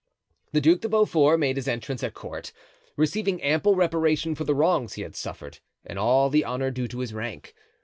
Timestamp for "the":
0.51-0.61, 4.45-4.55, 6.31-6.43